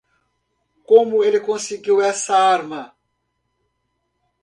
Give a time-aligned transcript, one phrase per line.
[0.83, 2.91] Como ele conseguiu essa arma?